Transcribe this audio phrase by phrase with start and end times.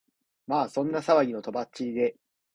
[0.47, 2.15] まあそんな騒ぎの飛ばっちりで、